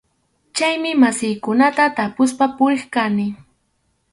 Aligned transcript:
Chaymi 0.55 0.91
masiykunata 1.01 1.83
tapuspa 1.97 2.45
puriq 2.57 2.83
kani. 2.93 3.27